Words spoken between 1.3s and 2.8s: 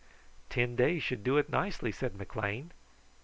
it nicely," said McLean.